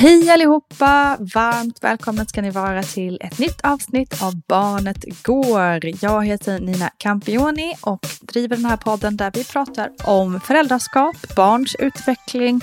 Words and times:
Hej 0.00 0.30
allihopa! 0.30 1.16
Varmt 1.34 1.84
välkomna 1.84 2.24
ska 2.24 2.42
ni 2.42 2.50
vara 2.50 2.82
till 2.82 3.18
ett 3.20 3.38
nytt 3.38 3.60
avsnitt 3.60 4.22
av 4.22 4.40
Barnet 4.48 5.22
Går. 5.22 6.04
Jag 6.04 6.26
heter 6.26 6.58
Nina 6.58 6.90
Campioni 6.98 7.74
och 7.80 8.06
driver 8.20 8.56
den 8.56 8.64
här 8.64 8.76
podden 8.76 9.16
där 9.16 9.30
vi 9.34 9.44
pratar 9.44 9.90
om 10.04 10.40
föräldraskap, 10.40 11.16
barns 11.36 11.76
utveckling 11.78 12.60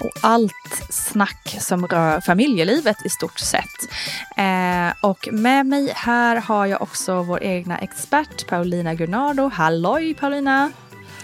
och 0.00 0.10
allt 0.22 0.52
snack 0.90 1.56
som 1.60 1.86
rör 1.86 2.20
familjelivet 2.20 3.06
i 3.06 3.08
stort 3.08 3.38
sett. 3.38 3.78
Eh, 4.36 5.10
och 5.10 5.28
med 5.32 5.66
mig 5.66 5.92
här 5.94 6.36
har 6.36 6.66
jag 6.66 6.82
också 6.82 7.22
vår 7.22 7.42
egna 7.42 7.78
expert 7.78 8.48
Paulina 8.48 8.94
Gunnardo. 8.94 9.48
Halloj 9.48 10.14
Paulina! 10.14 10.70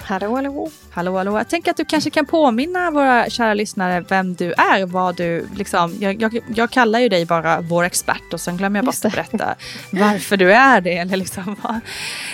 Hallå, 0.06 0.34
hallå. 0.34 0.70
Hallå, 0.90 1.16
hallå. 1.16 1.38
Jag 1.38 1.48
tänker 1.48 1.70
att 1.70 1.76
du 1.76 1.84
kanske 1.84 2.10
kan 2.10 2.26
påminna 2.26 2.90
våra 2.90 3.30
kära 3.30 3.54
lyssnare 3.54 4.04
vem 4.08 4.34
du 4.34 4.52
är. 4.52 4.86
Vad 4.86 5.16
du, 5.16 5.48
liksom, 5.56 5.96
jag, 6.00 6.22
jag, 6.22 6.40
jag 6.54 6.70
kallar 6.70 6.98
ju 6.98 7.08
dig 7.08 7.26
bara 7.26 7.60
vår 7.60 7.84
expert 7.84 8.32
och 8.32 8.40
sen 8.40 8.56
glömmer 8.56 8.78
jag 8.78 8.84
bara 8.84 9.06
att 9.06 9.12
berätta 9.12 9.54
varför 9.90 10.36
du 10.36 10.52
är 10.52 10.80
det. 10.80 10.96
Eller 10.96 11.16
liksom, 11.16 11.56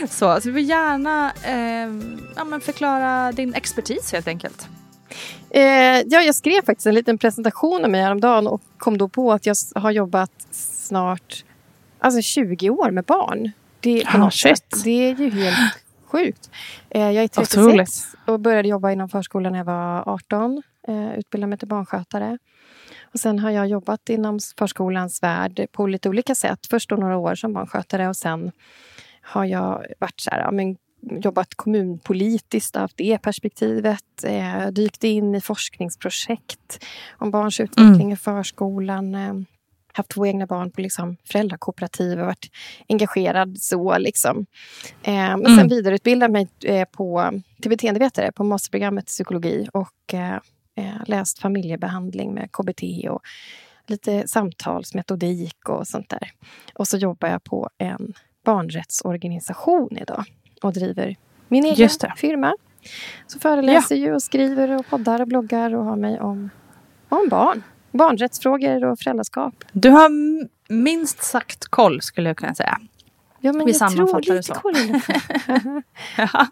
så, 0.01 0.41
så 0.41 0.41
du 0.43 0.51
vill 0.51 0.69
gärna 0.69 1.33
eh, 1.45 2.15
ja, 2.37 2.61
förklara 2.61 3.33
din 3.33 3.55
expertis 3.55 4.13
helt 4.13 4.29
enkelt. 4.29 4.69
Eh, 5.51 5.63
ja, 6.07 6.21
jag 6.21 6.35
skrev 6.35 6.65
faktiskt 6.65 6.87
en 6.87 6.95
liten 6.95 7.19
presentation 7.19 7.85
av 7.85 7.91
mig 7.91 8.03
häromdagen 8.03 8.47
och 8.47 8.63
kom 8.79 8.99
då 8.99 9.09
på 9.09 9.33
att 9.33 9.47
jag 9.47 9.57
har 9.75 9.91
jobbat 9.91 10.33
snart 10.51 11.45
alltså 11.99 12.23
20 12.23 12.71
år 12.71 12.91
med 12.91 13.05
barn. 13.05 13.51
Det, 13.81 14.05
sätt. 14.33 14.85
det 14.85 15.11
är 15.11 15.15
ju 15.15 15.31
helt 15.31 15.75
sjukt. 16.10 16.50
Eh, 16.91 17.10
jag 17.10 17.25
är 17.25 17.28
36 17.28 17.56
Otroligt. 17.56 17.91
och 18.26 18.41
började 18.41 18.69
jobba 18.69 18.93
inom 18.93 19.09
förskolan 19.09 19.53
när 19.53 19.59
jag 19.59 19.65
var 19.65 20.09
18. 20.09 20.62
Eh, 20.88 21.19
utbildade 21.19 21.48
mig 21.48 21.59
till 21.59 21.69
barnskötare. 21.69 22.38
Och 23.12 23.21
sen 23.21 23.38
har 23.38 23.50
jag 23.50 23.69
jobbat 23.69 24.09
inom 24.09 24.38
förskolans 24.59 25.22
värld 25.22 25.66
på 25.72 25.87
lite 25.87 26.09
olika 26.09 26.34
sätt. 26.34 26.66
Först 26.71 26.91
några 26.91 27.16
år 27.16 27.34
som 27.34 27.53
barnskötare 27.53 28.09
och 28.09 28.16
sen 28.16 28.53
har 29.22 29.44
jag 29.44 29.87
varit 29.98 30.21
så 30.21 30.31
här, 30.31 30.41
ja, 30.41 30.50
men, 30.50 30.76
jobbat 31.22 31.54
kommunpolitiskt, 31.54 32.77
haft 32.77 32.97
det 32.97 33.19
perspektivet. 33.19 34.25
Eh, 34.25 34.66
dykt 34.66 35.04
in 35.04 35.34
i 35.34 35.41
forskningsprojekt 35.41 36.84
om 37.19 37.31
barns 37.31 37.60
utveckling 37.60 38.12
i 38.12 38.16
förskolan. 38.16 39.15
Haft 39.93 40.09
två 40.09 40.27
egna 40.27 40.47
barn 40.47 40.71
på 40.71 40.81
liksom 40.81 41.17
föräldrakooperativ 41.25 42.21
och 42.21 42.27
varit 42.27 42.51
engagerad 42.89 43.59
så. 43.59 43.99
Liksom. 43.99 44.47
Eh, 45.03 45.37
men 45.37 45.56
sen 45.56 45.69
vidareutbildade 45.69 46.33
mig 46.33 46.49
eh, 46.65 46.89
på, 46.89 47.41
till 47.61 47.71
beteendevetare 47.71 48.33
på 48.33 48.45
masterprogrammet 48.45 49.06
psykologi 49.06 49.69
och 49.73 50.15
eh, 50.15 50.34
eh, 50.77 51.05
läst 51.06 51.39
familjebehandling 51.39 52.34
med 52.34 52.53
KBT 52.53 53.09
och 53.11 53.23
lite 53.87 54.28
samtalsmetodik 54.28 55.69
och 55.69 55.87
sånt 55.87 56.09
där. 56.09 56.33
Och 56.75 56.89
så 56.89 56.97
jobbar 56.97 57.28
jag 57.28 57.45
på 57.45 57.71
en 57.78 58.15
barnrättsorganisation 58.45 59.97
idag 59.97 60.25
och 60.62 60.72
driver 60.72 61.17
min 61.49 61.65
egen 61.65 61.89
firma. 62.17 62.55
Så 63.27 63.39
föreläser 63.39 63.97
ju 63.97 64.15
och 64.15 64.22
skriver 64.22 64.78
och 64.78 64.87
poddar 64.87 65.21
och 65.21 65.28
bloggar 65.28 65.75
och 65.75 65.84
har 65.84 65.97
mig 65.97 66.21
om, 66.21 66.51
om 67.09 67.28
barn. 67.31 67.62
Barnrättsfrågor 67.93 68.84
och 68.84 68.99
föräldraskap. 68.99 69.55
Du 69.73 69.91
har 69.91 70.11
minst 70.73 71.23
sagt 71.23 71.65
koll 71.65 72.03
skulle 72.03 72.28
jag 72.28 72.37
kunna 72.37 72.55
säga. 72.55 72.78
Ja, 73.41 73.53
men 73.53 73.67
Vi 73.67 73.73
jag 73.73 73.91
tror 73.93 74.21
lite 74.21 74.43
så. 74.43 74.55
koll. 74.55 74.75
Ja. 76.17 76.47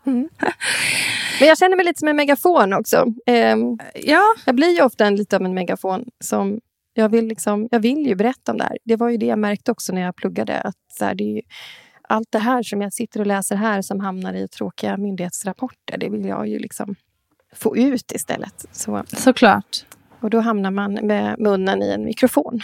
Men 1.41 1.49
jag 1.49 1.59
känner 1.59 1.77
mig 1.77 1.85
lite 1.85 1.99
som 1.99 2.09
en 2.09 2.17
megafon 2.17 2.73
också. 2.73 3.05
Ehm, 3.27 3.79
ja, 3.95 4.23
jag 4.47 4.55
blir 4.55 4.77
ju 4.77 4.83
ofta 4.83 5.07
en, 5.07 5.17
lite 5.17 5.37
av 5.37 5.43
en 5.45 5.55
megafon. 5.55 6.05
Som 6.21 6.61
jag, 6.95 7.09
vill 7.09 7.27
liksom, 7.27 7.69
jag 7.71 7.81
vill 7.81 8.07
ju 8.07 8.15
berätta 8.15 8.53
om 8.53 8.59
det 8.59 8.65
här. 8.65 8.79
Det 8.85 8.97
var 8.97 9.09
ju 9.09 9.17
det 9.17 9.27
jag 9.27 9.39
märkte 9.39 9.71
också 9.71 9.93
när 9.93 10.03
jag 10.03 10.17
pluggade. 10.17 10.61
Att 10.61 10.75
så 10.99 11.05
här, 11.05 11.15
det 11.15 11.25
är 11.25 11.35
ju, 11.35 11.43
allt 12.09 12.29
det 12.33 12.39
här 12.39 12.63
som 12.63 12.83
jag 12.83 12.93
sitter 12.93 13.21
och 13.21 13.27
läser 13.27 13.57
här 13.57 13.83
som 13.83 14.01
hamnar 14.01 14.35
i 14.35 14.49
tråkiga 14.49 14.97
myndighetsrapporter. 14.97 15.99
Det 15.99 16.09
vill 16.09 16.25
jag 16.25 16.49
ju 16.49 16.59
liksom 16.59 16.95
få 17.55 17.77
ut 17.77 18.13
istället. 18.13 18.67
Så, 18.73 19.03
såklart. 19.07 19.85
Och 20.21 20.31
då 20.31 20.41
hamnar 20.41 20.71
man 20.71 20.93
med 20.95 21.39
munnen 21.39 21.83
i 21.83 21.91
en 21.91 22.05
mikrofon. 22.05 22.61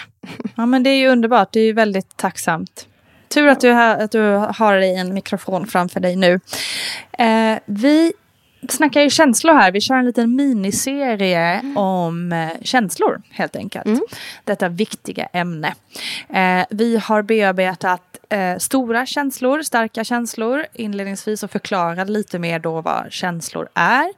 Ja, 0.56 0.67
men 0.67 0.83
det 0.83 0.91
är 0.91 0.97
ju 0.97 1.09
underbart. 1.09 1.53
Det 1.53 1.61
är 1.61 1.65
ju 1.65 1.73
väldigt 1.73 2.17
tacksamt. 2.17 2.89
Tur 3.29 3.49
att 3.49 3.61
du, 3.61 3.71
har, 3.71 3.97
att 3.97 4.11
du 4.11 4.21
har 4.56 4.77
dig 4.77 4.97
en 4.97 5.15
mikrofon 5.15 5.67
framför 5.67 6.01
dig 6.01 6.17
nu. 6.17 6.41
Eh, 7.12 7.59
vi 7.67 8.12
snackar 8.69 9.01
ju 9.01 9.11
känslor 9.11 9.55
här. 9.55 9.73
Vi 9.73 9.81
kör 9.81 9.95
en 9.95 10.06
liten 10.06 10.37
miniserie 10.37 11.61
om 11.77 12.33
eh, 12.33 12.49
känslor, 12.62 13.23
helt 13.31 13.57
enkelt. 13.57 14.00
Detta 14.45 14.69
viktiga 14.69 15.29
ämne. 15.33 15.75
Eh, 16.29 16.67
vi 16.71 16.97
har 16.97 17.23
bearbetat 17.23 18.13
eh, 18.35 18.59
stora 18.59 19.07
känslor, 19.07 19.63
starka 19.63 20.05
känslor 20.05 20.67
inledningsvis 20.73 21.43
och 21.43 21.51
förklarade 21.51 22.13
lite 22.13 22.39
mer 22.39 22.59
då 22.59 22.81
vad 22.81 23.13
känslor 23.13 23.69
är. 23.75 24.13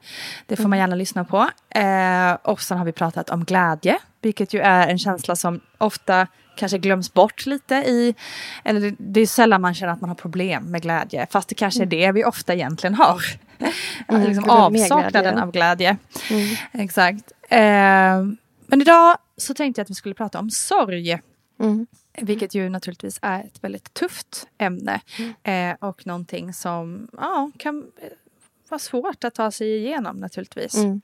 Det 0.46 0.56
får 0.56 0.68
man 0.68 0.78
gärna 0.78 0.96
lyssna 0.96 1.24
på. 1.24 1.48
Eh, 1.70 2.32
och 2.42 2.62
sen 2.62 2.78
har 2.78 2.84
vi 2.84 2.92
pratat 2.92 3.30
om 3.30 3.44
glädje, 3.44 3.98
vilket 4.22 4.54
ju 4.54 4.60
är 4.60 4.88
en 4.88 4.98
känsla 4.98 5.36
som 5.36 5.60
ofta 5.78 6.26
kanske 6.56 6.78
glöms 6.78 7.12
bort 7.12 7.46
lite 7.46 7.74
i, 7.74 8.14
eller 8.64 8.94
det, 8.98 9.20
är 9.20 9.26
sällan 9.26 9.60
man 9.60 9.74
känner 9.74 9.92
att 9.92 10.00
man 10.00 10.10
har 10.10 10.14
problem 10.14 10.64
med 10.64 10.82
glädje, 10.82 11.26
fast 11.30 11.48
det 11.48 11.54
kanske 11.54 11.82
är 11.82 11.86
det 11.86 12.12
vi 12.12 12.24
ofta 12.24 12.54
egentligen 12.54 12.94
har. 12.94 13.22
Mm, 14.08 14.22
liksom 14.22 14.50
avsaknaden 14.50 15.12
glädje. 15.12 15.42
av 15.42 15.50
glädje. 15.52 15.96
Mm. 16.30 16.56
Exakt. 16.72 17.32
Eh, 17.48 17.58
men 18.66 18.80
idag 18.80 19.16
så 19.36 19.54
tänkte 19.54 19.80
jag 19.80 19.84
att 19.84 19.90
vi 19.90 19.94
skulle 19.94 20.14
prata 20.14 20.38
om 20.38 20.50
sorg. 20.50 21.20
Mm. 21.60 21.86
Vilket 22.22 22.54
ju 22.54 22.68
naturligtvis 22.68 23.18
är 23.22 23.40
ett 23.44 23.64
väldigt 23.64 23.94
tufft 23.94 24.48
ämne. 24.58 25.00
Eh, 25.42 25.74
och 25.80 26.06
någonting 26.06 26.52
som 26.52 27.08
ja, 27.12 27.50
kan 27.56 27.92
eh, 28.00 28.08
vara 28.68 28.78
svårt 28.78 29.24
att 29.24 29.34
ta 29.34 29.50
sig 29.50 29.76
igenom 29.76 30.16
naturligtvis. 30.16 30.74
Mm. 30.74 31.00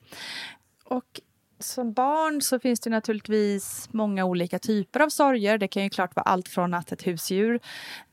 Och 0.84 1.20
som 1.58 1.92
barn 1.92 2.42
så 2.42 2.58
finns 2.58 2.80
det 2.80 2.90
naturligtvis 2.90 3.88
många 3.92 4.24
olika 4.24 4.58
typer 4.58 5.00
av 5.00 5.08
sorger. 5.08 5.58
Det 5.58 5.68
kan 5.68 5.82
ju 5.82 5.90
klart 5.90 6.16
vara 6.16 6.24
allt 6.24 6.48
från 6.48 6.74
att 6.74 6.92
ett 6.92 7.06
husdjur 7.06 7.60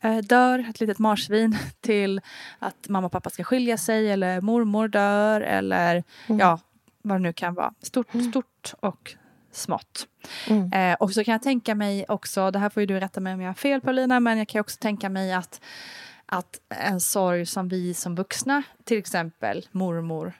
eh, 0.01 0.18
dör, 0.18 0.66
ett 0.69 0.80
litet 0.80 1.00
marsvin, 1.00 1.57
till 1.81 2.22
att 2.60 2.90
mamma 2.90 3.06
och 3.06 3.12
pappa 3.12 3.30
ska 3.30 3.44
skilja 3.44 3.78
sig 3.78 4.12
eller 4.12 4.42
mormor 4.42 4.88
dör 4.88 5.42
eller 5.42 6.04
ja, 6.28 6.60
vad 7.01 7.18
det 7.18 7.24
nu 7.24 7.34
kan 7.34 7.54
vara. 7.54 7.74
Stort, 7.81 8.07
stort 8.30 8.74
och 8.80 9.16
smått. 9.59 10.07
Mm. 10.50 10.73
Eh, 10.73 10.95
och 11.00 11.11
så 11.11 11.23
kan 11.23 11.31
jag 11.31 11.41
tänka 11.41 11.75
mig 11.75 12.06
också, 12.07 12.51
det 12.51 12.59
här 12.59 12.69
får 12.69 12.81
du 12.81 13.00
rätta 13.00 13.19
mig 13.19 13.33
om 13.33 13.41
jag 13.41 13.50
har 13.50 13.53
fel 13.53 13.81
Paulina, 13.81 14.19
men 14.19 14.38
jag 14.38 14.47
kan 14.47 14.61
också 14.61 14.77
tänka 14.79 15.09
mig 15.09 15.33
att, 15.33 15.61
att 16.25 16.59
en 16.69 17.00
sorg 17.00 17.45
som 17.45 17.67
vi 17.67 17.94
som 17.94 18.15
vuxna, 18.15 18.63
till 18.83 18.97
exempel 18.97 19.67
mormor 19.71 20.33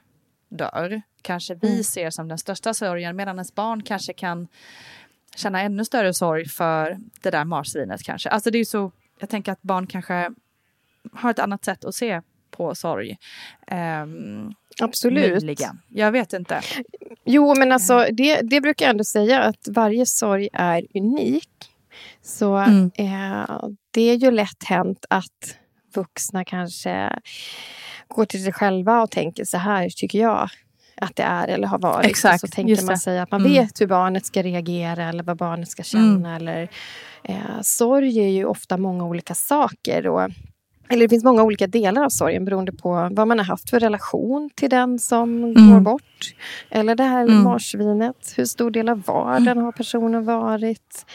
dör, 0.50 1.02
kanske 1.22 1.56
vi 1.56 1.72
Mm. 1.72 1.84
ser 1.84 2.10
som 2.10 2.28
den 2.28 2.38
största 2.38 2.74
sorgen, 2.74 3.16
medan 3.16 3.36
ens 3.36 3.56
barn 3.56 3.84
kanske 3.84 4.14
kan 4.14 4.48
känna 5.36 5.62
ännu 5.62 5.86
större 5.86 6.14
sorg 6.14 6.50
för 6.50 6.98
det 7.22 7.30
där 7.32 7.46
marsvinet 7.46 8.04
kanske. 8.04 8.30
Alltså 8.30 8.52
det 8.52 8.58
är 8.58 8.66
så, 8.66 8.92
jag 9.20 9.30
tänker 9.30 9.52
att 9.52 9.62
barn 9.62 9.88
kanske 9.88 10.30
har 11.14 11.32
ett 11.32 11.40
annat 11.40 11.66
sätt 11.66 11.86
att 11.86 11.96
se 11.96 12.22
på 12.60 12.76
sorg. 12.76 13.18
Um, 13.72 14.54
Absolut. 14.82 15.32
möjligen. 15.32 15.82
Jag 15.90 16.12
vet 16.12 16.34
inte. 16.34 16.62
Jo, 17.26 17.56
men 17.58 17.72
alltså, 17.72 18.06
det, 18.12 18.42
det 18.42 18.62
brukar 18.62 18.86
jag 18.86 18.90
ändå 18.92 19.04
säga 19.04 19.42
att 19.42 19.68
varje 19.70 20.06
sorg 20.06 20.50
är 20.54 20.86
unik. 20.94 21.50
Så 22.22 22.56
Mm. 22.58 22.92
eh, 22.96 23.60
det 23.92 24.02
är 24.02 24.16
ju 24.16 24.32
lätt 24.32 24.64
hänt 24.66 25.06
att 25.10 25.56
vuxna 25.96 26.46
kanske 26.46 27.20
går 28.08 28.26
till 28.26 28.44
sig 28.44 28.54
själva 28.54 29.02
och 29.02 29.12
tänker 29.12 29.46
så 29.46 29.58
här 29.58 29.90
tycker 29.90 30.20
jag 30.20 30.50
att 31.02 31.16
det 31.16 31.24
är 31.24 31.48
eller 31.48 31.68
har 31.68 31.80
varit. 31.80 32.06
Exakt, 32.06 32.42
så 32.42 32.48
tänker 32.48 32.86
man 32.86 32.98
sig 32.98 33.20
att 33.20 33.32
man 33.32 33.42
Mm. 33.42 33.54
vet 33.54 33.82
hur 33.82 33.88
barnet 33.88 34.26
ska 34.26 34.44
reagera 34.44 35.10
eller 35.10 35.24
vad 35.24 35.38
barnet 35.38 35.70
ska 35.70 35.84
känna. 35.84 36.36
Eller, 36.36 36.70
eh, 37.24 37.62
sorg 37.62 38.20
är 38.20 38.28
ju 38.30 38.46
ofta 38.46 38.78
många 38.78 39.06
olika 39.06 39.36
saker. 39.36 40.08
Och, 40.08 40.30
eller 40.90 41.02
det 41.06 41.10
finns 41.10 41.24
många 41.24 41.44
olika 41.44 41.68
delar 41.68 42.04
av 42.04 42.10
sorgen 42.10 42.46
beroende 42.46 42.72
på 42.72 43.10
vad 43.12 43.28
man 43.28 43.38
har 43.40 43.46
haft 43.46 43.70
för 43.70 43.80
relation 43.80 44.50
till 44.56 44.70
den 44.70 45.00
som 45.00 45.42
går 45.54 45.80
bort. 45.80 46.34
Eller 46.70 46.96
det 46.96 47.04
här 47.04 47.24
Mm. 47.24 47.44
marsvinet. 47.44 48.34
Hur 48.38 48.46
stor 48.46 48.72
del 48.72 48.90
av 48.90 49.02
vardagen 49.06 49.58
har 49.58 49.72
personen 49.72 50.26
varit? 50.26 51.06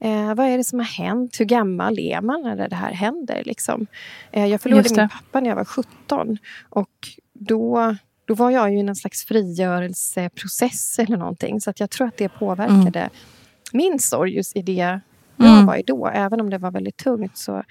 Eh, 0.00 0.34
vad 0.34 0.46
är 0.46 0.56
det 0.58 0.64
som 0.64 0.78
har 0.78 0.86
hänt? 0.86 1.40
Hur 1.40 1.44
gammal 1.44 1.98
är 1.98 2.20
man 2.20 2.42
när 2.42 2.68
det 2.68 2.76
här 2.76 2.92
händer? 2.92 3.42
Liksom? 3.44 3.86
Eh, 4.32 4.46
jag 4.46 4.60
förlorade 4.60 4.88
min 4.96 5.08
pappa 5.08 5.40
när 5.40 5.48
jag 5.48 5.56
var 5.56 5.64
17. 5.64 6.38
Och 6.70 6.90
då, 7.32 7.96
då 8.24 8.34
var 8.34 8.50
jag 8.50 8.70
ju 8.72 8.76
i 8.76 8.80
en 8.80 8.96
slags 8.96 9.24
frigörelseprocess 9.24 10.98
eller 10.98 11.16
någonting. 11.16 11.60
Så 11.60 11.70
att 11.70 11.80
jag 11.80 11.90
tror 11.90 12.06
att 12.08 12.16
det 12.16 12.28
påverkade 12.28 12.98
Mm. 13.00 13.10
min 13.72 13.98
sorg 13.98 14.34
just 14.36 14.56
i 14.56 14.62
det 14.62 15.00
jag 15.36 15.66
var 15.66 15.76
i 15.76 15.82
då. 15.82 16.06
Även 16.08 16.40
om 16.40 16.50
det 16.50 16.58
var 16.58 16.70
väldigt 16.70 16.96
tungt. 16.96 17.38
Så 17.38 17.62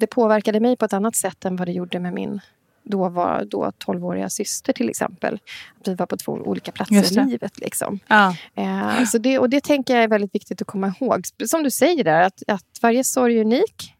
det 0.00 0.06
påverkade 0.06 0.60
mig 0.60 0.76
på 0.76 0.84
ett 0.84 0.92
annat 0.92 1.16
sätt 1.16 1.44
än 1.44 1.56
vad 1.56 1.68
det 1.68 1.72
gjorde 1.72 2.00
med 2.00 2.12
min 2.12 2.40
då 2.82 3.08
var 3.08 3.44
då 3.44 3.72
12-åriga 3.86 4.28
syster 4.30 4.72
till 4.72 4.88
exempel. 4.90 5.38
Att 5.80 5.88
vi 5.88 5.94
var 5.94 6.06
på 6.06 6.16
två 6.16 6.32
olika 6.32 6.72
platser 6.72 7.22
i 7.22 7.24
livet. 7.26 7.58
Liksom. 7.58 7.98
Ja. 8.06 8.34
Eh, 8.54 9.04
så 9.04 9.18
det, 9.18 9.38
och 9.38 9.50
det 9.50 9.64
tänker 9.64 9.94
jag 9.94 10.04
är 10.04 10.08
väldigt 10.08 10.34
viktigt 10.34 10.60
att 10.62 10.66
komma 10.66 10.94
ihåg. 11.00 11.24
Som 11.46 11.62
du 11.62 11.70
säger 11.70 12.04
där, 12.04 12.22
att, 12.22 12.42
att 12.46 12.64
varje 12.82 13.04
sorg 13.04 13.36
är 13.36 13.40
unik. 13.40 13.94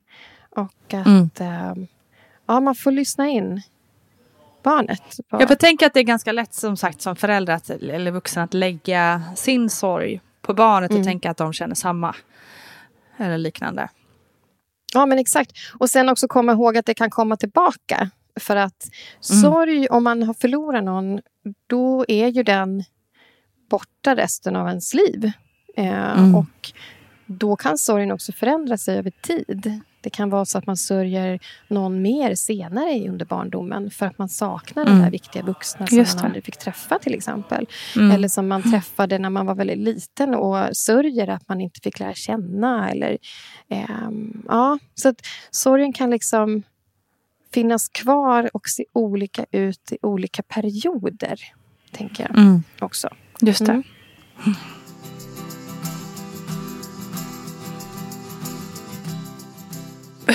Och 0.51 0.95
att 0.95 1.07
Mm. 1.07 1.31
eh, 1.41 1.75
ja, 2.47 2.61
man 2.61 2.75
får 2.75 2.91
lyssna 2.91 3.29
in 3.29 3.63
barnet. 4.63 5.03
På, 5.31 5.41
Jag 5.41 5.59
tänka 5.59 5.87
att 5.87 5.95
det 5.95 6.01
är 6.01 6.05
ganska 6.05 6.33
lätt 6.33 6.55
som 6.55 6.77
sagt 6.77 7.01
som 7.01 7.17
förälder 7.17 7.55
att, 7.55 7.71
eller 7.71 8.11
vuxen 8.11 8.43
att 8.43 8.55
lägga 8.55 9.23
sin 9.37 9.71
sorg 9.71 10.21
på 10.43 10.55
barnet 10.55 10.91
och 10.91 10.97
Mm. 10.97 11.07
tänka 11.07 11.31
att 11.31 11.37
de 11.37 11.53
känner 11.53 11.75
samma. 11.75 12.15
Eller 13.17 13.39
liknande. 13.39 13.89
Ja, 14.95 15.07
men 15.07 15.19
exakt. 15.19 15.53
Och 15.79 15.91
sen 15.91 16.09
också 16.09 16.29
komma 16.29 16.53
ihåg 16.53 16.77
att 16.77 16.87
det 16.87 16.95
kan 16.95 17.11
komma 17.11 17.37
tillbaka. 17.37 18.11
För 18.41 18.57
att 18.57 18.89
Mm. 19.31 19.43
sorg, 19.43 19.89
om 19.89 20.05
man 20.05 20.23
har 20.23 20.35
förlorat 20.35 20.85
någon, 20.85 21.21
då 21.67 22.05
är 22.09 22.29
ju 22.29 22.43
den 22.43 22.85
borta 23.71 24.17
resten 24.17 24.57
av 24.57 24.69
ens 24.69 24.95
liv. 24.95 25.33
Eh, 25.77 26.19
Mm. 26.19 26.35
Och 26.35 26.73
då 27.27 27.57
kan 27.57 27.79
sorgen 27.79 28.13
också 28.13 28.33
förändra 28.33 28.79
sig 28.79 28.99
över 28.99 29.11
tid. 29.23 29.81
Det 30.01 30.11
kan 30.11 30.31
vara 30.31 30.45
så 30.45 30.59
att 30.59 30.67
man 30.67 30.77
sörjer 30.77 31.39
någon 31.69 32.03
mer 32.03 32.35
senare 32.35 33.09
under 33.09 33.27
barndomen 33.27 33.91
för 33.91 34.07
att 34.07 34.19
man 34.19 34.29
saknar 34.29 34.85
den 34.85 34.93
Mm. 34.95 35.05
där 35.05 35.11
viktiga 35.11 35.43
vuxna 35.43 35.87
som 35.87 35.97
man 35.97 36.25
aldrig 36.25 36.45
fick 36.45 36.57
träffa 36.57 36.99
till 36.99 37.15
exempel. 37.15 37.67
Mm. 37.97 38.11
Eller 38.11 38.29
som 38.29 38.49
man 38.49 38.71
träffade 38.71 39.19
när 39.19 39.31
man 39.31 39.47
var 39.47 39.55
väldigt 39.55 39.79
liten 39.79 40.35
och 40.35 40.77
sörjer 40.77 41.29
att 41.29 41.49
man 41.49 41.61
inte 41.61 41.81
fick 41.81 41.99
lära 41.99 42.15
känna. 42.15 42.91
Eller, 42.91 43.19
ehm, 43.69 44.43
ja, 44.49 44.79
så 44.95 45.09
att 45.09 45.21
sorgen 45.51 45.93
kan 45.93 46.11
liksom 46.11 46.63
finnas 47.55 47.89
kvar 47.89 48.51
och 48.57 48.63
se 48.69 48.85
olika 48.93 49.45
ut 49.51 49.93
i 49.93 49.99
olika 50.03 50.43
perioder. 50.43 51.41
Tänker 51.93 52.23
jag 52.29 52.39
Mm. 52.39 52.63
också. 52.81 53.09
Just 53.41 53.67
det. 53.67 53.83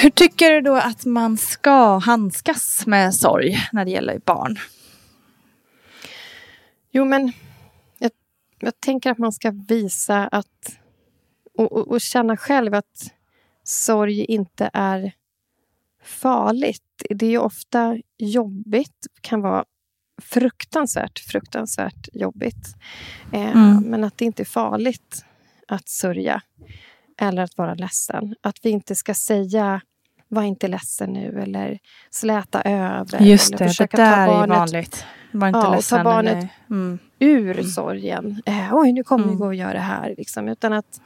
Hur 0.02 0.10
tycker 0.10 0.52
du 0.52 0.62
då 0.62 0.76
att 0.76 1.06
man 1.06 1.38
ska 1.38 1.98
handskas 1.98 2.88
med 2.88 3.16
sorg 3.16 3.58
när 3.72 3.86
det 3.86 3.92
gäller 3.92 4.20
barn? 4.20 4.60
Jo, 6.92 7.06
men 7.06 7.32
jag, 7.98 8.12
jag 8.60 8.80
tänker 8.80 9.12
att 9.12 9.18
man 9.18 9.32
ska 9.32 9.52
visa 9.52 10.28
att 10.28 10.78
och, 11.58 11.72
och, 11.72 11.88
och 11.88 12.02
känna 12.02 12.38
själv 12.38 12.74
att 12.74 13.12
sorg 13.64 14.26
inte 14.26 14.70
är 14.74 15.12
farligt. 16.04 16.82
Det 17.10 17.26
är 17.26 17.30
ju 17.30 17.38
ofta 17.38 17.98
jobbigt, 18.18 19.08
kan 19.22 19.42
vara 19.42 19.66
fruktansvärt, 20.22 21.20
fruktansvärt 21.20 22.10
jobbigt. 22.14 22.76
Eh, 23.34 23.52
Mm. 23.52 23.84
Men 23.84 24.04
att 24.04 24.18
det 24.18 24.26
inte 24.26 24.44
är 24.44 24.46
farligt 24.46 25.26
att 25.68 25.90
sörja 25.90 26.42
eller 27.22 27.44
att 27.44 27.58
vara 27.58 27.74
ledsen. 27.74 28.36
Att 28.42 28.58
vi 28.64 28.70
inte 28.70 28.96
ska 28.96 29.14
säga 29.14 29.82
var 30.28 30.44
inte 30.44 30.68
ledsen 30.68 31.10
nu 31.14 31.40
eller 31.42 31.80
släta 32.10 32.62
över. 32.62 33.22
Just 33.22 33.48
eller 33.50 33.58
det, 33.58 33.64
det 33.64 33.70
försöka 33.70 33.98
där 33.98 34.16
ta 34.16 34.22
är 34.22 34.28
barnet 34.28 34.58
vanligt. 34.58 35.06
Var 35.32 35.48
inte 35.48 35.58
Ja, 35.60 35.62
och 35.62 35.70
ta 35.72 35.76
ledsen. 35.76 36.04
barnet- 36.04 36.34
eller- 36.38 36.50
Mm. 36.70 37.00
ur 37.20 37.64
sorgen. 37.64 38.42
Eh, 38.46 38.70
Oj, 38.76 38.92
nu 38.92 39.04
kommer 39.04 39.24
vi 39.24 39.30
Mm. 39.30 39.40
gå 39.40 39.46
och 39.46 39.56
göra 39.56 39.74
det 39.74 39.80
här. 39.80 40.16
Liksom. 40.18 40.48
Utan 40.50 40.74
att 40.74 41.02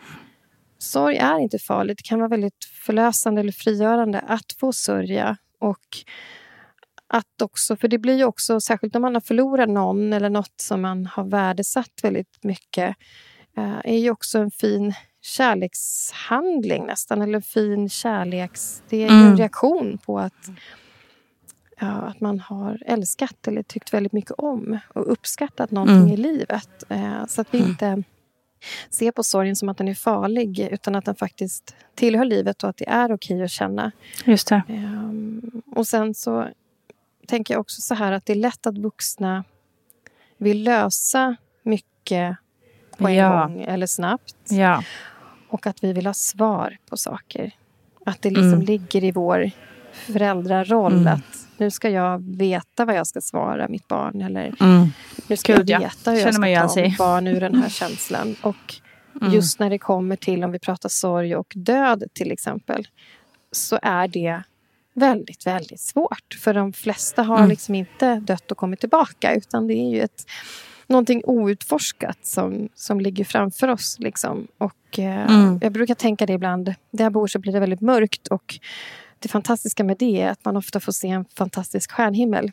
sorg 0.77 1.17
är 1.17 1.39
inte 1.39 1.59
farligt. 1.59 1.97
Det 1.97 2.03
kan 2.09 2.19
vara 2.19 2.29
väldigt 2.29 2.65
förlösande 2.85 3.41
eller 3.41 3.51
frigörande 3.51 4.19
att 4.19 4.53
få 4.59 4.73
sörja. 4.73 5.37
Och 5.59 5.79
att 7.07 7.41
också, 7.41 7.75
för 7.75 7.87
det 7.87 7.97
blir 7.97 8.17
ju 8.17 8.23
också, 8.23 8.61
särskilt 8.61 8.95
om 8.95 9.01
man 9.01 9.13
har 9.13 9.21
förlorat 9.21 9.69
någon 9.69 10.13
eller 10.13 10.29
något 10.29 10.53
som 10.61 10.81
man 10.81 11.05
har 11.05 11.23
värdesatt 11.23 11.91
väldigt 12.03 12.43
mycket, 12.43 12.95
eh, 13.57 13.77
är 13.83 13.97
ju 13.97 14.11
också 14.11 14.39
en 14.39 14.51
fin 14.51 14.93
kärlekshandling 15.21 16.85
nästan. 16.85 17.21
Eller 17.21 17.41
fin 17.41 17.89
kärleks... 17.89 18.83
Det 18.89 18.97
är 18.97 18.99
ju 19.01 19.05
en 19.15 19.21
Mm. 19.25 19.37
reaktion 19.37 19.97
på 20.05 20.19
att 20.19 20.49
ja, 21.79 21.87
att 21.87 22.21
man 22.21 22.39
har 22.39 22.83
älskat 22.85 23.47
eller 23.47 23.63
tyckt 23.63 23.93
väldigt 23.93 24.13
mycket 24.13 24.31
om 24.31 24.79
och 24.93 25.11
uppskattat 25.11 25.71
någonting 25.71 25.95
Mm. 25.97 26.11
i 26.13 26.17
livet. 26.17 26.83
Eh, 26.89 27.25
så 27.27 27.41
att 27.41 27.53
vi 27.53 27.57
inte 27.57 28.03
ser 28.89 29.11
på 29.11 29.23
sorgen 29.23 29.55
som 29.55 29.69
att 29.69 29.77
den 29.77 29.87
är 29.87 29.93
farlig 29.95 30.59
utan 30.71 30.95
att 30.95 31.05
den 31.05 31.15
faktiskt 31.15 31.75
tillhör 31.95 32.25
livet 32.25 32.63
och 32.63 32.69
att 32.69 32.77
det 32.77 32.89
är 32.89 33.13
okej 33.13 33.43
att 33.43 33.51
känna. 33.51 33.91
Just 34.25 34.47
det. 34.47 34.61
Ehm, 34.67 35.61
och 35.75 35.87
sen 35.87 36.13
så 36.13 36.47
tänker 37.27 37.53
jag 37.53 37.61
också 37.61 37.81
så 37.81 37.95
här 37.95 38.11
att 38.11 38.25
det 38.25 38.33
är 38.33 38.37
lätt 38.37 38.67
att 38.67 38.77
vuxna 38.77 39.43
vill 40.37 40.63
lösa 40.63 41.35
mycket 41.63 42.37
på 42.99 43.07
en 43.07 43.15
Ja. 43.15 43.39
gång 43.39 43.61
eller 43.61 43.87
snabbt. 43.87 44.35
Ja. 44.49 44.83
Och 45.49 45.67
att 45.67 45.83
vi 45.83 45.93
vill 45.93 46.05
ha 46.05 46.13
svar 46.13 46.77
på 46.89 46.97
saker. 46.97 47.51
Att 48.05 48.21
det 48.21 48.29
liksom 48.29 48.53
mm. 48.53 48.65
ligger 48.65 49.03
i 49.03 49.11
vår 49.11 49.51
föräldraroll 49.93 50.93
mm. 50.93 51.13
att 51.13 51.47
nu 51.57 51.71
ska 51.71 51.89
jag 51.89 52.37
veta 52.37 52.85
vad 52.85 52.95
jag 52.95 53.07
ska 53.07 53.21
svara 53.21 53.67
mitt 53.67 53.87
barn. 53.87 54.21
Eller 54.21 54.53
mm. 54.59 54.87
nu 55.27 55.37
ska 55.37 55.55
Gud, 55.55 55.69
jag 55.69 55.79
veta 55.79 55.95
ja. 56.03 56.11
hur 56.11 56.19
jag 56.19 56.33
ska 56.33 56.73
ta 56.75 56.81
mitt 56.81 56.97
barn 56.97 57.27
ur 57.27 57.39
den 57.39 57.55
här 57.55 57.69
känslan. 57.69 58.35
Och 58.41 58.75
mm. 59.21 59.33
just 59.33 59.59
när 59.59 59.69
det 59.69 59.77
kommer 59.77 60.15
till, 60.15 60.43
om 60.43 60.51
vi 60.51 60.59
pratar 60.59 60.89
sorg 60.89 61.35
och 61.35 61.53
död 61.55 62.03
till 62.13 62.31
exempel, 62.31 62.87
så 63.51 63.79
är 63.81 64.07
det 64.07 64.41
väldigt, 64.93 65.47
väldigt 65.47 65.79
svårt. 65.79 66.37
För 66.39 66.53
de 66.53 66.73
flesta 66.73 67.23
har 67.23 67.37
mm. 67.37 67.49
liksom 67.49 67.75
inte 67.75 68.15
dött 68.15 68.51
och 68.51 68.57
kommit 68.57 68.79
tillbaka 68.79 69.35
utan 69.35 69.67
det 69.67 69.73
är 69.73 69.89
ju 69.89 70.01
ett, 70.01 70.25
någonting 70.89 71.21
outforskat 71.25 72.25
som, 72.25 72.69
som 72.75 72.99
ligger 73.01 73.23
framför 73.23 73.67
oss. 73.67 73.95
Liksom. 73.99 74.47
Och, 74.57 74.99
eh, 74.99 75.31
mm. 75.31 75.59
Jag 75.61 75.71
brukar 75.71 75.95
tänka 75.95 76.25
det 76.25 76.33
ibland. 76.33 76.73
Där 76.91 77.03
jag 77.05 77.13
bor 77.13 77.27
så 77.27 77.39
blir 77.39 77.53
det 77.53 77.59
väldigt 77.59 77.81
mörkt 77.81 78.27
och 78.27 78.59
det 79.19 79.29
fantastiska 79.29 79.83
med 79.83 79.97
det 79.97 80.21
är 80.21 80.29
att 80.29 80.45
man 80.45 80.57
ofta 80.57 80.79
får 80.79 80.91
se 80.91 81.07
en 81.07 81.25
fantastisk 81.25 81.91
stjärnhimmel. 81.91 82.51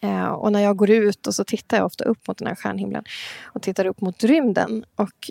Eh, 0.00 0.24
och 0.24 0.52
när 0.52 0.60
jag 0.60 0.76
går 0.76 0.90
ut 0.90 1.26
och 1.26 1.34
så 1.34 1.44
tittar 1.44 1.76
jag 1.76 1.86
ofta 1.86 2.04
upp 2.04 2.28
mot 2.28 2.38
den 2.38 2.48
här 2.48 2.54
stjärnhimlen 2.54 3.04
och 3.42 3.62
tittar 3.62 3.84
upp 3.84 4.00
mot 4.00 4.24
rymden. 4.24 4.84
Och 4.96 5.30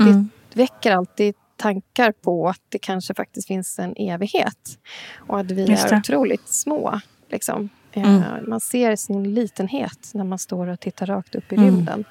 mm. 0.00 0.28
det 0.52 0.60
väcker 0.60 0.92
alltid 0.92 1.34
tankar 1.56 2.12
på 2.12 2.48
att 2.48 2.62
det 2.68 2.78
kanske 2.78 3.14
faktiskt 3.14 3.48
finns 3.48 3.78
en 3.78 3.94
evighet. 3.96 4.78
Och 5.16 5.40
att 5.40 5.50
vi 5.50 5.72
är 5.72 5.98
otroligt 5.98 6.48
små. 6.48 7.00
Liksom. 7.28 7.68
Eh, 7.92 8.32
mm. 8.32 8.50
Man 8.50 8.60
ser 8.60 8.96
sin 8.96 9.34
litenhet 9.34 10.10
när 10.14 10.24
man 10.24 10.38
står 10.38 10.66
och 10.66 10.80
tittar 10.80 11.06
rakt 11.06 11.34
upp 11.34 11.52
i 11.52 11.56
mm. 11.56 11.66
rymden. 11.66 12.04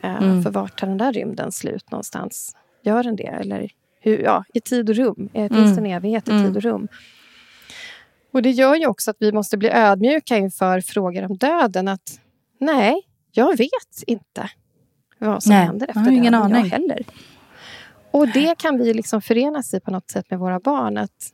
Eh, 0.00 0.22
mm. 0.22 0.42
För 0.42 0.50
vart 0.50 0.80
tar 0.80 0.86
den 0.86 0.98
där 0.98 1.12
rymden 1.12 1.52
slut 1.52 1.90
någonstans? 1.90 2.56
Gör 2.82 3.02
den 3.02 3.16
det? 3.16 3.26
Eller 3.26 3.70
hur, 4.00 4.18
ja, 4.18 4.44
i 4.54 4.60
tid 4.60 4.90
och 4.90 4.96
rum. 4.96 5.28
Eh, 5.32 5.48
finns 5.48 5.70
det 5.76 5.80
en 5.80 5.86
mm. 5.86 5.96
evighet 5.96 6.28
i 6.28 6.30
tid 6.30 6.40
mm. 6.40 6.56
och 6.56 6.62
rum? 6.62 6.88
Och 8.32 8.42
det 8.42 8.50
gör 8.50 8.74
ju 8.74 8.86
också 8.86 9.10
att 9.10 9.16
vi 9.20 9.32
måste 9.32 9.56
bli 9.56 9.70
ödmjuka 9.70 10.36
inför 10.36 10.80
frågor 10.80 11.24
om 11.24 11.36
döden. 11.36 11.88
Att 11.88 12.20
nej, 12.60 13.02
jag 13.32 13.56
vet 13.56 14.02
inte 14.06 14.50
vad 15.18 15.42
som 15.42 15.52
nej, 15.52 15.66
händer 15.66 15.86
efter 15.86 16.00
döden. 16.00 16.14
Ingen 16.14 16.34
aning. 16.34 16.56
Jag 16.56 16.70
heller. 16.70 17.04
Och 18.10 18.28
det 18.28 18.58
kan 18.58 18.78
vi 18.78 18.94
liksom 18.94 19.22
förenas 19.22 19.74
i 19.74 19.80
på 19.80 19.90
något 19.90 20.10
sätt 20.10 20.30
med 20.30 20.38
våra 20.38 20.60
barn. 20.60 20.96
Att 20.96 21.32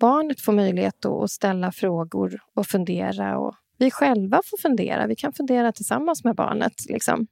barnet 0.00 0.40
får 0.40 0.52
möjlighet 0.52 1.04
att 1.04 1.30
ställa 1.30 1.72
frågor 1.72 2.40
och 2.54 2.66
fundera. 2.66 3.38
Och 3.38 3.54
vi 3.78 3.90
själva 3.90 4.40
får 4.44 4.58
fundera. 4.58 5.06
Vi 5.06 5.16
kan 5.16 5.32
fundera 5.32 5.72
tillsammans 5.72 6.24
med 6.24 6.34
barnet. 6.34 6.72
Liksom. 6.88 7.26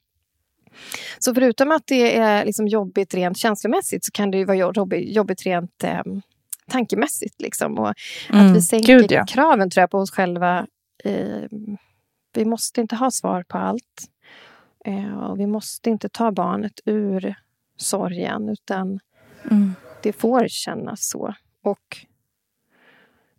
Så 1.18 1.34
förutom 1.34 1.72
att 1.72 1.86
det 1.86 2.16
är 2.16 2.44
liksom 2.44 2.68
jobbigt 2.68 3.14
rent 3.14 3.38
känslomässigt 3.38 4.04
så 4.04 4.12
kan 4.12 4.30
det 4.30 4.44
vara 4.44 4.56
jobbigt 4.96 5.46
rent 5.46 5.84
eh, 5.84 6.02
tankemässigt. 6.70 7.42
Liksom. 7.42 7.78
Och 7.78 7.94
mm. 8.30 8.46
Att 8.46 8.56
vi 8.56 8.62
sänker 8.62 8.98
Gud, 8.98 9.12
ja. 9.12 9.26
kraven 9.26 9.70
tror 9.70 9.82
jag, 9.82 9.90
på 9.90 9.98
oss 9.98 10.10
själva. 10.10 10.66
Eh, 11.04 11.44
vi 12.34 12.44
måste 12.44 12.80
inte 12.80 12.96
ha 12.96 13.10
svar 13.10 13.44
på 13.48 13.58
allt. 13.58 14.08
Eh, 14.84 15.18
och 15.18 15.40
vi 15.40 15.46
måste 15.46 15.90
inte 15.90 16.08
ta 16.08 16.32
barnet 16.32 16.80
ur 16.84 17.34
sorgen, 17.76 18.48
utan 18.48 19.00
mm. 19.50 19.74
det 20.02 20.12
får 20.12 20.48
kännas 20.48 21.08
så. 21.08 21.34
Och 21.64 22.06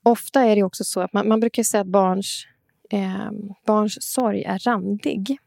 ofta 0.03 0.41
är 0.41 0.55
det 0.55 0.63
också 0.63 0.83
så 0.83 1.01
att 1.01 1.13
man, 1.13 1.27
man 1.27 1.39
brukar 1.39 1.63
säga 1.63 1.81
att 1.81 1.87
barns, 1.87 2.45
eh, 2.91 3.31
barns 3.65 3.97
sorg 4.01 4.43
är 4.43 4.59
randig. 4.59 5.37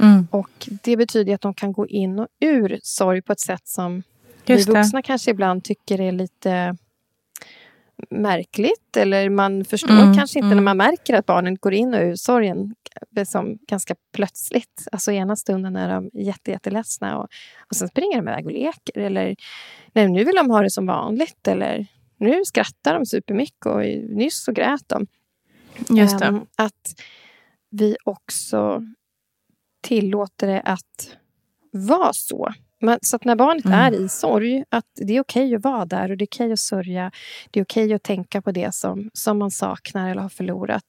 Mm. 0.00 0.28
Och 0.30 0.68
Det 0.82 0.96
betyder 0.96 1.34
att 1.34 1.40
de 1.40 1.54
kan 1.54 1.72
gå 1.72 1.86
in 1.86 2.18
och 2.18 2.28
ur 2.40 2.80
sorg 2.82 3.22
på 3.22 3.32
ett 3.32 3.40
sätt 3.40 3.68
som 3.68 4.02
Just 4.46 4.68
vi 4.68 4.72
vuxna 4.72 4.98
det. 4.98 5.02
kanske 5.02 5.30
ibland 5.30 5.64
tycker 5.64 6.00
är 6.00 6.12
lite 6.12 6.76
märkligt. 8.10 8.96
Eller 8.96 9.30
man 9.30 9.64
förstår 9.64 9.90
mm, 9.90 10.14
kanske 10.16 10.38
inte 10.38 10.46
mm. 10.46 10.56
när 10.56 10.62
man 10.62 10.76
märker 10.76 11.14
att 11.14 11.26
barnen 11.26 11.56
går 11.56 11.74
in 11.74 11.94
och 11.94 12.00
ur 12.00 12.14
sorgen 12.14 12.74
som 13.26 13.58
ganska 13.68 13.94
plötsligt. 14.12 14.88
Alltså 14.92 15.12
ena 15.12 15.36
stunden 15.36 15.76
är 15.76 15.94
de 15.94 16.10
jätte, 16.12 16.50
jätteledsna 16.50 17.18
och, 17.18 17.28
och 17.70 17.76
sen 17.76 17.88
springer 17.88 18.16
de 18.16 18.28
iväg 18.28 18.46
och 18.46 18.52
leker. 18.52 18.98
Eller 18.98 19.36
nej, 19.92 20.08
nu 20.08 20.24
vill 20.24 20.36
de 20.36 20.50
ha 20.50 20.62
det 20.62 20.70
som 20.70 20.86
vanligt. 20.86 21.48
Eller 21.48 21.86
nu 22.16 22.44
skrattar 22.44 22.94
de 22.94 23.06
supermycket 23.06 23.66
och 23.66 23.80
nyss 24.16 24.44
så 24.44 24.52
grät 24.52 24.88
de. 24.88 25.06
Just 25.88 26.18
det. 26.18 26.28
Um, 26.28 26.46
att 26.56 26.94
vi 27.70 27.96
också 28.04 28.82
tillåter 29.80 30.46
det 30.46 30.60
att 30.60 31.16
vara 31.70 32.12
så. 32.12 32.52
Men, 32.84 32.98
så 33.02 33.16
att 33.16 33.24
när 33.24 33.36
barnet 33.36 33.64
mm. 33.64 33.78
är 33.78 34.04
i 34.04 34.08
sorg, 34.08 34.64
att 34.68 34.84
det 34.94 35.16
är 35.16 35.20
okej 35.20 35.44
okay 35.44 35.54
att 35.54 35.64
vara 35.64 35.84
där 35.84 36.10
och 36.10 36.16
det 36.16 36.24
är 36.24 36.26
okej 36.26 36.44
okay 36.44 36.52
att 36.52 36.58
sörja. 36.58 37.10
Det 37.50 37.60
är 37.60 37.64
okej 37.64 37.84
okay 37.84 37.94
att 37.94 38.02
tänka 38.02 38.42
på 38.42 38.52
det 38.52 38.74
som, 38.74 39.10
som 39.12 39.38
man 39.38 39.50
saknar 39.50 40.10
eller 40.10 40.22
har 40.22 40.28
förlorat. 40.28 40.84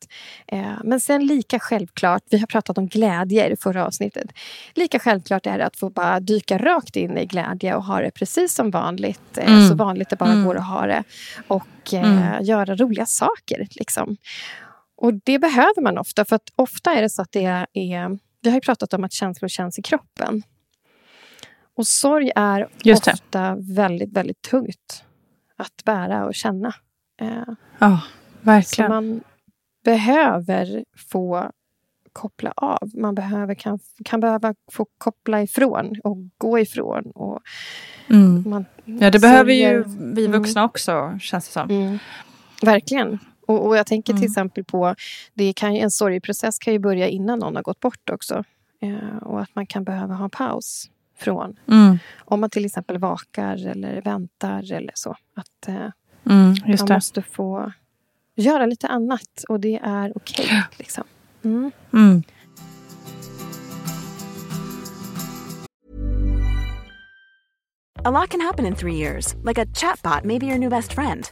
Eh, 0.48 0.74
men 0.84 1.00
sen 1.00 1.25
lika 1.25 1.60
självklart, 1.60 2.24
vi 2.30 2.38
har 2.38 2.48
pratat 2.48 2.78
om 2.78 2.88
glädje 2.88 3.48
i 3.48 3.56
förra 3.58 3.86
avsnittet. 3.86 4.32
Lika 4.74 5.00
självklart 5.00 5.46
är 5.46 5.58
det 5.58 5.66
att 5.66 5.78
få 5.78 5.90
bara 5.90 6.20
dyka 6.20 6.58
rakt 6.58 6.96
in 6.96 7.18
i 7.18 7.25
glädje 7.25 7.75
och 7.75 7.84
ha 7.84 8.02
det 8.02 8.12
precis 8.12 8.54
som 8.54 8.72
vanligt. 8.72 9.38
Eh, 9.38 9.54
mm. 9.54 9.70
Så 9.70 9.75
vanligt 9.75 10.10
det 10.10 10.16
bara 10.16 10.32
mm. 10.32 10.46
går 10.46 10.56
att 10.56 10.68
ha 10.68 10.86
det. 10.88 11.04
Och 11.48 11.94
eh, 11.94 12.28
mm. 12.28 12.46
göra 12.46 12.75
roliga 12.75 13.06
saker. 13.06 13.68
Liksom. 13.72 14.18
Och 14.98 15.14
det 15.14 15.40
behöver 15.40 15.82
man 15.82 15.98
ofta, 15.98 16.25
för 16.25 16.36
att 16.36 16.50
ofta 16.56 16.94
är 16.94 17.02
det 17.02 17.10
så 17.10 17.22
att 17.22 17.32
det 17.32 17.66
är... 17.74 18.25
Vi 18.42 18.50
har 18.50 18.58
ju 18.58 18.62
pratat 18.62 18.94
om 18.94 19.04
att 19.04 19.14
känslor 19.14 19.50
känns 19.50 19.80
i 19.80 19.82
kroppen. 19.82 20.44
Och 21.75 21.88
sorg 21.88 22.32
är 22.36 22.67
ofta 22.86 23.55
väldigt, 23.55 24.13
väldigt 24.13 24.41
tungt 24.41 25.03
att 25.58 25.84
bära 25.86 26.25
och 26.25 26.36
känna. 26.36 26.74
Eh, 27.22 27.53
ja, 27.79 28.01
verkligen. 28.41 28.89
Så 28.89 28.94
man 28.94 29.22
behöver 29.84 30.86
få 31.12 31.51
koppla 32.13 32.53
av. 32.55 32.89
Man 32.94 33.15
behöver, 33.15 33.55
kan, 33.55 33.79
kan 34.05 34.20
behöva 34.20 34.55
få 34.72 34.86
koppla 34.98 35.41
ifrån 35.41 35.96
och 36.03 36.17
gå 36.38 36.60
ifrån. 36.60 37.12
Och 37.15 37.41
mm. 38.10 38.44
man 38.50 38.65
ja, 38.86 39.12
det 39.12 39.20
behöver 39.20 39.53
ju 39.53 39.84
vi 39.88 40.25
mm. 40.25 40.39
vuxna 40.39 40.62
mm. 40.62 40.70
också, 40.70 41.20
känns 41.22 41.48
det 41.48 41.51
som. 41.51 41.70
Mm. 41.70 41.98
Verkligen. 42.62 43.20
Och, 43.48 43.67
och 43.67 43.77
jag 43.77 43.88
tänker 43.88 44.13
till 44.13 44.22
mm. 44.22 44.32
exempel 44.32 44.63
på... 44.63 44.96
Det 45.34 45.53
kan, 45.53 45.75
en 45.75 45.91
sorgprocess 45.91 46.60
kan 46.60 46.74
ju 46.74 46.79
börja 46.79 47.08
innan 47.08 47.39
någon 47.39 47.55
har 47.55 47.63
gått 47.63 47.79
bort 47.79 48.10
också. 48.10 48.44
Eh, 48.82 49.17
och 49.17 49.41
att 49.41 49.55
man 49.55 49.67
kan 49.67 49.84
behöva 49.84 50.13
ha 50.13 50.24
en 50.24 50.29
paus 50.29 50.89
från. 51.17 51.60
Mm. 51.67 52.00
Om 52.19 52.41
man 52.41 52.50
till 52.50 52.65
exempel 52.65 52.98
vakar 52.98 53.67
eller 53.67 54.01
väntar 54.01 54.74
eller 54.74 54.91
så. 54.95 55.15
Att 55.36 55.67
eh, 55.67 55.75
mm, 56.29 56.55
man 56.67 56.88
måste 56.89 57.22
få 57.22 57.72
göra 58.36 58.65
lite 58.65 58.88
annat 58.88 59.43
och 59.50 59.60
det 59.60 59.79
är 59.84 60.17
okej. 60.17 60.45
Okay, 60.45 60.62
liksom. 60.77 61.03
Mm. 61.43 61.72
mm. 61.93 62.24
A 68.07 68.12
lot 68.12 68.29
can 68.29 68.41
happen 68.41 68.65
in 68.65 68.75
three 68.75 68.95
years, 68.95 69.36
like 69.43 69.57
a 69.57 69.65
chatbot 69.65 70.25
may 70.25 70.38
be 70.38 70.45
your 70.45 70.60
new 70.60 70.69
best 70.69 70.93
friend. 70.93 71.31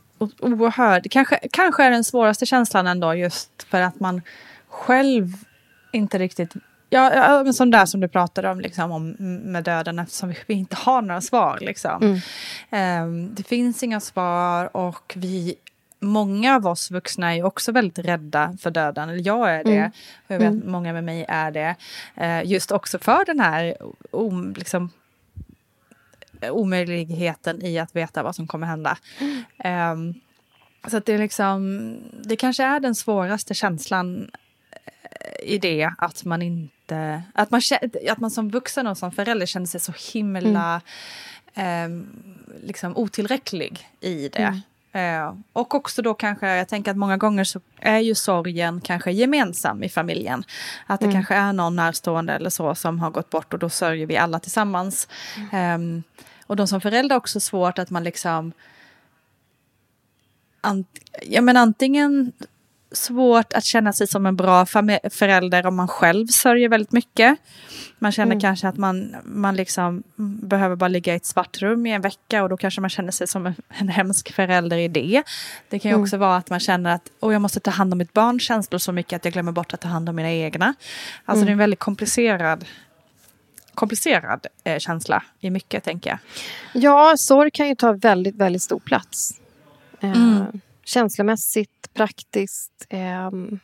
oerhörd... 0.39 1.11
Kanske, 1.11 1.39
kanske 1.51 1.83
är 1.83 1.91
den 1.91 2.03
svåraste 2.03 2.45
känslan 2.45 2.87
ändå 2.87 3.15
just 3.15 3.63
för 3.63 3.81
att 3.81 3.99
man 3.99 4.21
själv 4.69 5.27
inte 5.91 6.19
riktigt... 6.19 6.53
Ja, 6.89 7.41
men 7.43 7.53
sån 7.53 7.71
där 7.71 7.85
som 7.85 8.01
du 8.01 8.07
pratade 8.07 8.49
om, 8.49 8.59
liksom, 8.59 8.91
om 8.91 9.09
med 9.51 9.63
döden 9.63 9.99
eftersom 9.99 10.33
vi, 10.47 10.53
inte 10.53 10.75
har 10.75 11.01
några 11.01 11.21
svar. 11.21 11.57
Liksom. 11.61 12.21
Ehm, 12.69 13.35
det 13.35 13.43
finns 13.43 13.83
inga 13.83 13.99
svar 13.99 14.77
och 14.77 15.13
vi... 15.15 15.55
Många 16.03 16.55
av 16.55 16.67
oss 16.67 16.91
vuxna 16.91 17.35
är 17.35 17.43
också 17.45 17.71
väldigt 17.71 18.05
rädda 18.05 18.57
för 18.61 18.71
döden. 18.71 19.09
Eller 19.09 19.27
jag 19.27 19.55
är 19.55 19.63
det. 19.63 19.91
Och 20.27 20.33
jag 20.35 20.39
vet 20.39 20.47
att 20.47 20.65
många 20.65 20.93
med 20.93 21.03
mig 21.03 21.25
är 21.27 21.51
det. 21.51 21.75
Eh, 22.15 22.43
just 22.45 22.71
också 22.71 22.99
för 22.99 23.25
den 23.25 23.39
här 23.39 23.77
om, 24.11 24.53
liksom, 24.57 24.89
omöjligheten 26.49 27.65
i 27.65 27.79
att 27.79 27.95
veta 27.95 28.23
vad 28.23 28.35
som 28.35 28.47
kommer 28.47 28.67
hända. 28.67 28.97
Ehm, 29.57 30.13
så 30.87 30.99
det 30.99 31.13
är 31.13 31.17
liksom, 31.17 31.93
det 32.23 32.35
kanske 32.35 32.63
är 32.63 32.79
den 32.79 32.95
svåraste 32.95 33.53
känslan 33.53 34.31
eh, 34.71 35.53
i 35.53 35.57
det 35.57 35.91
att 35.97 36.25
man 36.25 36.41
inte, 36.41 37.23
att 37.33 37.51
man, 37.51 37.61
att 38.09 38.19
man 38.19 38.31
som 38.31 38.49
vuxen 38.49 38.87
och 38.87 38.97
som 38.97 39.11
förälder 39.11 39.45
känner 39.45 39.65
sig 39.65 39.79
så 39.79 39.93
himla 40.13 40.81
ehm, 41.53 42.07
liksom 42.63 42.97
otillräcklig 42.97 43.89
i 43.99 44.29
det. 44.29 44.61
Eh, 44.93 45.33
och 45.53 45.75
också 45.75 46.01
då 46.01 46.13
kanske, 46.13 46.47
jag 46.47 46.67
tänker 46.67 46.91
att 46.91 46.97
många 46.97 47.17
gånger 47.17 47.43
så 47.43 47.61
är 47.79 47.99
ju 47.99 48.15
sorgen 48.15 48.81
kanske 48.81 49.11
gemensam 49.11 49.83
i 49.83 49.89
familjen. 49.89 50.43
Att 50.87 50.99
det 50.99 51.11
kanske 51.11 51.35
är 51.35 51.53
någon 51.53 51.75
närstående 51.75 52.33
eller 52.33 52.49
så 52.49 52.75
som 52.75 52.99
har 52.99 53.11
gått 53.11 53.29
bort 53.29 53.53
och 53.53 53.59
då 53.59 53.69
sörjer 53.69 54.05
vi 54.05 54.17
alla 54.17 54.39
tillsammans. 54.39 55.07
Ehm, 55.51 56.03
och 56.51 56.57
de 56.57 56.67
som 56.67 56.81
föräldrar 56.81 57.17
också 57.17 57.39
svårt 57.39 57.79
att 57.79 57.89
man 57.89 58.03
liksom... 58.03 58.51
Ant, 60.61 60.87
ja, 61.21 61.41
men 61.41 61.57
antingen 61.57 62.31
svårt 62.91 63.53
att 63.53 63.63
känna 63.63 63.93
sig 63.93 64.07
som 64.07 64.25
en 64.25 64.35
bra 64.35 64.65
förälder 65.11 65.65
om 65.65 65.75
man 65.75 65.87
själv 65.87 66.27
sörjer 66.27 66.69
väldigt 66.69 66.91
mycket. 66.91 67.37
Man 67.99 68.11
känner 68.11 68.39
kanske 68.39 68.67
att 68.67 68.77
man, 68.77 69.15
man 69.23 69.55
liksom 69.55 70.03
behöver 70.15 70.75
bara 70.75 70.87
ligga 70.87 71.13
i 71.13 71.15
ett 71.15 71.25
svart 71.25 71.61
rum 71.61 71.85
i 71.85 71.91
en 71.91 72.01
vecka 72.01 72.43
och 72.43 72.49
då 72.49 72.57
kanske 72.57 72.81
man 72.81 72.89
känner 72.89 73.11
sig 73.11 73.27
som 73.27 73.45
en, 73.45 73.55
en 73.67 73.89
hemsk 73.89 74.31
förälder 74.33 74.77
i 74.77 74.87
det. 74.87 75.23
Det 75.69 75.79
kan 75.79 75.91
ju 75.91 75.97
också 75.97 76.17
vara 76.17 76.37
att 76.37 76.49
man 76.49 76.59
känner 76.59 76.95
att 76.95 77.11
oh, 77.19 77.33
jag 77.33 77.41
måste 77.41 77.59
ta 77.59 77.71
hand 77.71 77.93
om 77.93 77.97
mitt 77.97 78.13
barns 78.13 78.43
känslor 78.43 78.79
så 78.79 78.91
mycket 78.91 79.15
att 79.15 79.25
jag 79.25 79.33
glömmer 79.33 79.51
bort 79.51 79.73
att 79.73 79.81
ta 79.81 79.87
hand 79.87 80.09
om 80.09 80.15
mina 80.15 80.31
egna. 80.31 80.73
Alltså 81.25 81.45
det 81.45 81.49
är 81.49 81.53
en 81.53 81.57
väldigt 81.57 81.79
komplicerad 81.79 82.65
komplicerad 83.75 84.47
eh, 84.63 84.79
känsla 84.79 85.23
i 85.39 85.49
mycket, 85.49 85.83
tänker 85.83 86.09
jag. 86.09 86.19
Ja, 86.83 87.13
sorg 87.17 87.51
kan 87.51 87.67
ju 87.67 87.75
ta 87.75 87.91
väldigt, 87.93 88.35
väldigt 88.35 88.61
stor 88.61 88.79
plats. 88.79 89.41
Eh, 89.99 90.43
Känslomässigt, 90.83 91.89
praktiskt. 91.93 92.85
ehm, 92.89 93.59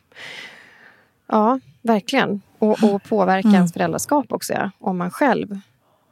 ja, 1.26 1.60
verkligen. 1.82 2.40
Och, 2.58 2.84
och 2.84 3.02
påverka 3.02 3.48
ens 3.48 3.72
föräldraskap 3.72 4.32
också, 4.32 4.52
ja, 4.52 4.70
om 4.78 4.98
man 4.98 5.10
själv 5.10 5.60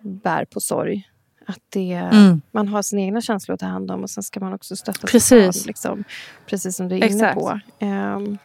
bär 0.01 0.45
på 0.45 0.61
sorg. 0.61 1.09
Att 1.49 1.59
det, 1.69 2.11
Man 2.51 2.69
har 2.69 2.83
sina 2.83 3.03
egna 3.03 3.21
känslor 3.21 3.55
att 3.55 3.61
ta 3.61 3.67
hand 3.67 3.91
om 3.91 4.03
och 4.03 4.11
sen 4.11 4.23
ska 4.23 4.41
man 4.41 4.53
också 4.53 4.77
stötta 4.77 5.07
Precis. 5.07 5.55
sitt 5.55 5.63
barn. 5.63 5.67
Liksom, 5.67 6.05
precis 6.47 6.77
som 6.77 6.89
du 6.89 6.95
är 6.95 6.99
inne 6.99 7.07
Exakt. 7.07 7.35
på. 7.35 7.61
Ehm, 7.79 8.39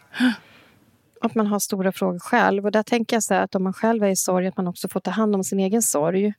att 1.22 1.36
man 1.36 1.48
har 1.48 1.60
stora 1.60 1.92
frågor 1.92 2.20
själv. 2.20 2.66
Och 2.66 2.72
där 2.72 2.84
tänker 2.84 3.16
jag 3.16 3.24
så 3.24 3.34
här 3.34 3.42
att 3.44 3.56
om 3.56 3.64
man 3.64 3.74
själv 3.74 4.04
är 4.04 4.10
i 4.10 4.16
sorg, 4.16 4.48
att 4.48 4.58
man 4.58 4.68
också 4.68 4.88
får 4.90 5.00
ta 5.00 5.12
hand 5.12 5.36
om 5.36 5.44
sin 5.44 5.60
egen 5.60 5.82
sorg. 5.82 6.34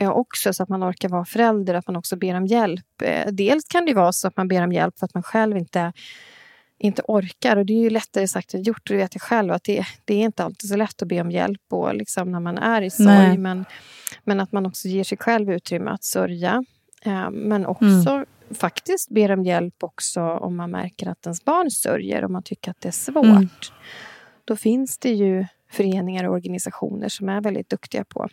Eh, 0.00 0.10
också 0.10 0.52
så 0.52 0.62
att 0.62 0.68
man 0.68 0.84
orkar 0.84 1.08
vara 1.08 1.24
förälder, 1.24 1.74
att 1.74 1.86
man 1.86 1.96
också 1.96 2.16
ber 2.16 2.34
om 2.34 2.46
hjälp. 2.46 3.02
Eh, 3.02 3.32
dels 3.32 3.64
kan 3.64 3.86
det 3.86 3.94
vara 3.94 4.12
så 4.12 4.28
att 4.28 4.36
man 4.36 4.48
ber 4.48 4.64
om 4.64 4.72
hjälp 4.72 4.98
för 4.98 5.06
att 5.06 5.14
man 5.14 5.22
själv 5.22 5.56
inte, 5.56 5.92
inte 6.78 7.02
orkar. 7.08 7.56
Och 7.56 7.66
det 7.66 7.72
är 7.72 7.82
ju 7.82 7.90
lättare 7.90 8.28
sagt 8.28 8.54
än 8.54 8.62
gjort, 8.62 8.88
det 8.88 8.96
vet 8.96 9.14
jag 9.14 9.22
själv. 9.22 9.52
Att 9.52 9.64
det, 9.64 9.86
det 10.04 10.14
är 10.14 10.24
inte 10.24 10.44
alltid 10.44 10.70
så 10.70 10.76
lätt 10.76 11.02
att 11.02 11.08
be 11.08 11.20
om 11.20 11.30
hjälp 11.30 11.62
och 11.70 11.94
liksom 11.94 12.32
när 12.32 12.40
man 12.40 12.58
är 12.58 12.82
i 12.82 12.90
sorg. 12.90 13.38
Men, 13.38 13.64
men 14.24 14.40
att 14.40 14.52
man 14.52 14.66
också 14.66 14.88
ger 14.88 15.04
sig 15.04 15.18
själv 15.18 15.52
utrymme 15.52 15.90
att 15.90 16.04
sörja. 16.04 16.64
Eh, 17.04 17.30
men 17.30 17.66
också 17.66 18.24
faktiskt 18.54 19.10
ber 19.10 19.30
om 19.30 19.44
hjälp 19.44 19.82
också 19.82 20.20
om 20.20 20.56
man 20.56 20.70
märker 20.70 21.08
att 21.08 21.26
ens 21.26 21.44
barn 21.44 21.70
sörjer, 21.70 22.24
om 22.24 22.32
man 22.32 22.42
tycker 22.42 22.70
att 22.70 22.80
det 22.80 22.88
är 22.88 22.92
svårt. 22.92 23.72
Då 24.44 24.56
finns 24.56 24.98
det 24.98 25.10
ju 25.12 25.46
föreningar 25.70 26.24
och 26.24 26.34
organisationer 26.34 27.08
som 27.08 27.28
är 27.28 27.40
väldigt 27.40 27.68
duktiga 27.70 28.04
på 28.04 28.28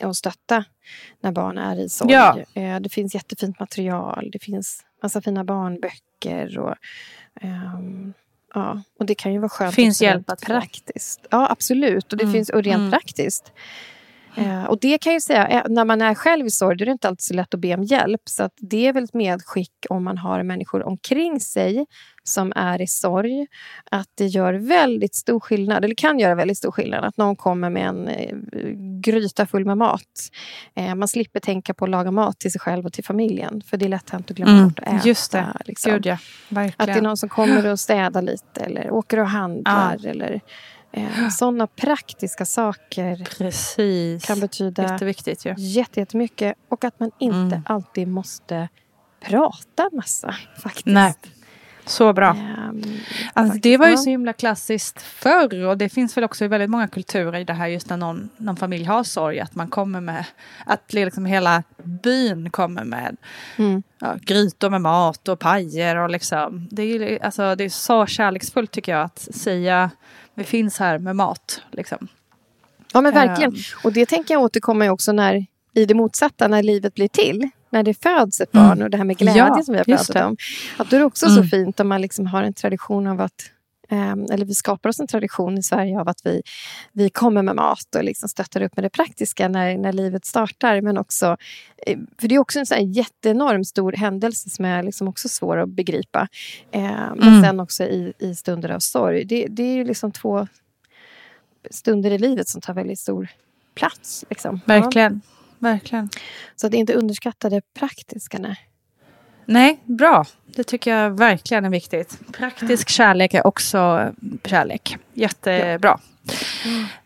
att 0.00 0.16
stötta 0.16 0.64
när 1.20 1.32
barn 1.32 1.58
är 1.58 1.76
i 1.76 1.88
sorg. 1.88 2.12
Ja. 2.12 2.38
Eh, 2.54 2.80
Det 2.80 2.88
finns 2.88 3.14
jättefint 3.14 3.60
material, 3.60 4.30
det 4.32 4.38
finns 4.38 4.84
massa 5.02 5.20
fina 5.22 5.44
barnböcker. 5.44 6.58
Och, 6.58 6.74
ehm, 7.40 8.12
ja, 8.54 8.82
och 8.98 9.06
det 9.06 9.14
kan 9.14 9.32
ju 9.32 9.38
vara 9.38 9.48
skönt 9.48 9.74
Finns 9.74 10.02
hjälp 10.02 10.30
att 10.30 10.40
praktiskt. 10.42 11.26
Ja, 11.30 11.50
absolut. 11.50 12.12
Och, 12.12 12.18
det 12.18 12.32
finns, 12.32 12.48
och 12.50 12.62
rent 12.62 12.92
praktiskt. 12.92 13.52
Eh, 14.38 14.64
och 14.64 14.78
det 14.80 14.98
kan 14.98 15.12
jag 15.12 15.22
säga, 15.22 15.48
eh, 15.48 15.62
när 15.68 15.84
man 15.84 16.02
är 16.02 16.14
själv 16.14 16.46
i 16.46 16.50
sorg, 16.50 16.76
då 16.76 16.84
är 16.84 16.86
det 16.86 16.92
inte 16.92 17.08
alltid 17.08 17.22
så 17.22 17.34
lätt 17.34 17.54
att 17.54 17.60
be 17.60 17.74
om 17.74 17.82
hjälp. 17.82 18.20
Så 18.24 18.50
det 18.56 18.86
är 18.86 18.92
väl 18.92 19.04
ett 19.04 19.14
medskick 19.14 19.72
om 19.90 20.04
man 20.04 20.18
har 20.18 20.42
människor 20.42 20.82
omkring 20.82 21.40
sig 21.40 21.86
som 22.24 22.52
är 22.56 22.80
i 22.80 22.86
sorg. 22.86 23.46
Att 23.90 24.08
det 24.14 24.26
gör 24.26 24.54
väldigt 24.54 25.14
stor 25.14 25.40
skillnad, 25.40 25.84
eller 25.84 25.94
kan 25.94 26.18
göra 26.18 26.34
väldigt 26.34 26.58
stor 26.58 26.70
skillnad, 26.70 27.04
att 27.04 27.16
någon 27.16 27.36
kommer 27.36 27.70
med 27.70 27.86
en 27.86 28.08
eh, 28.08 28.36
gryta 29.00 29.46
full 29.46 29.64
med 29.64 29.78
mat. 29.78 30.02
Man 30.96 31.08
slipper 31.08 31.40
tänka 31.40 31.74
på 31.74 31.84
att 31.84 31.90
laga 31.90 32.10
mat 32.10 32.38
till 32.38 32.52
sig 32.52 32.60
själv 32.60 32.86
och 32.86 32.92
till 32.92 33.04
familjen. 33.04 33.62
För 33.66 33.76
det 33.76 33.84
är 33.84 33.88
lätt 33.88 34.10
hänt 34.10 34.30
att 34.30 34.36
glömma 34.36 34.64
bort 34.64 34.78
att 34.78 34.84
äta. 34.84 34.90
Mm, 34.90 35.02
Just 35.04 35.32
det. 35.32 35.46
liksom. 35.64 35.92
Gud 35.92 36.06
ja, 36.06 36.18
Att 36.76 36.86
det 36.86 36.92
är 36.92 37.02
någon 37.02 37.16
som 37.16 37.28
kommer 37.28 37.66
och 37.66 37.80
städar 37.80 38.22
lite 38.22 38.60
eller 38.60 38.90
åker 38.90 39.18
och 39.18 39.28
handlar. 39.28 40.06
Eller, 40.06 40.40
eh, 40.98 41.28
sådana 41.28 41.66
praktiska 41.66 42.44
saker 42.44 43.26
Precis. 43.38 44.24
kan 44.24 44.40
betyda 44.40 44.82
Jätteviktigt 44.82 45.44
ju. 45.46 45.54
jätte- 45.58 46.00
jättemycket. 46.00 46.54
Och 46.68 46.84
att 46.84 47.00
man 47.00 47.10
inte 47.18 47.36
Mm. 47.56 47.62
alltid 47.66 48.08
måste 48.08 48.68
prata 49.20 49.88
massa. 49.92 50.34
faktiskt. 50.62 50.86
Nej, 50.86 51.14
så 51.86 52.12
bra. 52.12 52.30
Ehm, 52.30 52.82
Alltså, 53.32 53.58
det 53.58 53.76
var 53.76 53.86
ju 53.86 53.92
Ja. 53.92 53.96
så 53.98 54.10
himla 54.10 54.32
klassiskt 54.32 55.02
förr 55.02 55.64
och 55.64 55.78
det 55.78 55.88
finns 55.88 56.16
väl 56.16 56.24
också 56.24 56.44
i 56.44 56.48
väldigt 56.48 56.70
många 56.70 56.88
kulturer 56.88 57.38
i 57.40 57.44
det 57.44 57.52
här 57.52 57.66
just 57.66 57.90
när 57.90 57.96
någon, 57.96 58.28
någon 58.36 58.56
familj 58.56 58.84
har 58.84 59.04
sorg 59.04 59.40
att 59.40 59.54
man 59.54 59.68
kommer 59.68 60.00
med, 60.00 60.24
att 60.66 60.92
liksom 60.92 61.26
hela 61.26 61.62
byn 61.82 62.50
kommer 62.50 62.84
med 62.84 63.16
Mm. 63.56 63.82
ja, 63.98 64.14
grytor 64.22 64.70
med 64.70 64.80
mat 64.80 65.28
och 65.28 65.38
pajer 65.38 65.96
och 65.96 66.10
liksom. 66.10 66.68
Det 66.70 66.82
är, 66.82 66.86
ju- 66.86 67.18
alltså, 67.22 67.54
det 67.54 67.64
är 67.64 67.68
så 67.68 68.06
kärleksfullt 68.06 68.70
tycker 68.70 68.92
jag 68.92 69.04
att 69.04 69.18
säga 69.18 69.90
vi 70.38 70.44
finns 70.44 70.78
här 70.78 70.98
med 70.98 71.16
mat. 71.16 71.62
Liksom. 71.70 72.08
Ja, 72.92 73.00
men 73.00 73.14
verkligen. 73.14 73.50
Ehm. 73.52 73.60
Och 73.84 73.92
det 73.92 74.06
tänker 74.06 74.34
jag 74.34 74.42
återkomma 74.42 74.84
ju 74.84 74.90
också 74.90 75.12
när, 75.12 75.46
i 75.74 75.84
det 75.84 75.94
motsatta, 75.94 76.48
när 76.48 76.62
livet 76.62 76.94
blir 76.94 77.08
till. 77.08 77.50
När 77.70 77.82
det 77.82 77.94
föds 78.02 78.40
ett 78.40 78.52
barn 78.52 78.82
och 78.82 78.90
det 78.90 78.96
här 78.96 79.04
med 79.04 79.18
glädje 79.18 79.42
Mm. 79.42 79.54
Ja, 79.56 79.64
som 79.64 79.72
vi 79.72 79.78
har 79.78 79.84
pratat 79.84 80.16
om. 80.26 80.36
Att 80.76 80.90
då 80.90 80.96
är 80.96 81.00
det 81.00 81.06
också 81.06 81.26
så 81.26 81.36
Mm. 81.36 81.48
fint 81.48 81.80
om 81.80 81.88
man 81.88 82.00
liksom 82.00 82.26
har 82.26 82.42
en 82.42 82.54
tradition 82.54 83.06
av 83.06 83.20
att 83.20 83.50
eller 83.90 84.44
vi 84.44 84.54
skapar 84.54 84.88
oss 84.88 85.00
en 85.00 85.06
tradition 85.06 85.58
i 85.58 85.62
Sverige 85.62 86.00
av 86.00 86.08
att 86.08 86.26
vi, 86.26 86.42
vi 86.92 87.10
kommer 87.10 87.42
med 87.42 87.56
mat 87.56 87.94
och 87.96 88.04
liksom 88.04 88.28
stöttar 88.28 88.62
upp 88.62 88.76
med 88.76 88.84
det 88.84 88.90
praktiska 88.90 89.48
när, 89.48 89.78
när 89.78 89.92
livet 89.92 90.24
startar. 90.24 90.80
Men 90.80 90.98
också, 90.98 91.36
eh, 91.86 91.98
för 92.20 92.28
det 92.28 92.34
är 92.34 92.38
också 92.38 92.58
en 92.58 92.66
sån 92.66 92.92
jätteenorm 92.92 93.64
stor 93.64 93.92
händelse 93.92 94.50
som 94.50 94.64
är 94.64 94.82
liksom 94.82 95.08
också 95.08 95.28
svår 95.28 95.56
att 95.56 95.68
begripa. 95.68 96.28
Eh, 96.70 96.82
men 97.16 97.28
mm. 97.28 97.42
sen 97.42 97.60
också 97.60 97.84
i, 97.84 98.12
i 98.18 98.34
stunder 98.34 98.68
av 98.68 98.78
sorg. 98.78 99.24
Det, 99.24 99.46
det 99.50 99.62
är 99.62 99.74
ju 99.74 99.84
liksom 99.84 100.12
två 100.12 100.46
stunder 101.70 102.10
i 102.10 102.18
livet 102.18 102.48
som 102.48 102.60
tar 102.60 102.74
väldigt 102.74 102.98
stor 102.98 103.28
plats. 103.74 104.24
Liksom. 104.30 104.60
Verkligen. 104.66 105.20
Ja. 105.24 105.34
Verkligen. 105.58 106.08
Så 106.56 106.66
att 106.66 106.74
inte 106.74 106.94
underskatta 106.94 107.50
det 107.50 107.62
praktiska. 107.74 108.38
Nej. 108.38 108.56
Nej, 109.48 109.78
bra. 109.84 110.26
Det 110.46 110.64
tycker 110.64 110.96
jag 110.96 111.10
verkligen 111.10 111.64
är 111.64 111.70
viktigt. 111.70 112.18
Praktisk 112.32 112.88
kärlek 112.88 113.34
är 113.34 113.46
också 113.46 114.12
kärlek. 114.44 114.96
Jättebra. 115.12 116.00